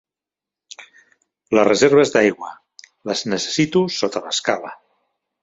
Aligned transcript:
Les 1.59 1.67
reserves 1.69 2.13
d'aigua, 2.15 2.49
les 3.11 3.23
necessito 3.35 3.85
sota 3.99 4.25
l'escala. 4.27 4.75